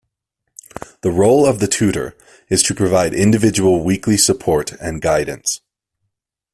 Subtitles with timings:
[1.01, 2.17] The role of the tutor
[2.49, 5.61] is to provide individual weekly support and guidance.